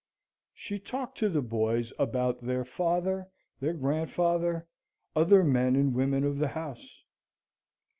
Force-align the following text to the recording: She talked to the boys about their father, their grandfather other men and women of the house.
She 0.55 0.79
talked 0.79 1.19
to 1.19 1.29
the 1.29 1.43
boys 1.43 1.93
about 1.99 2.41
their 2.41 2.65
father, 2.65 3.29
their 3.59 3.73
grandfather 3.75 4.65
other 5.15 5.43
men 5.43 5.75
and 5.75 5.93
women 5.93 6.23
of 6.23 6.39
the 6.39 6.47
house. 6.47 7.03